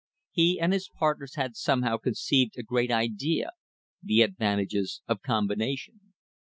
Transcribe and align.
He 0.31 0.59
and 0.59 0.73
his 0.73 0.89
partners 0.89 1.35
had 1.35 1.55
somehow 1.55 1.97
conceived 1.97 2.57
a 2.57 2.63
great 2.63 2.89
idea— 2.89 3.51
the 4.01 4.23
advantages 4.23 5.03
of 5.07 5.21
combination. 5.21 6.01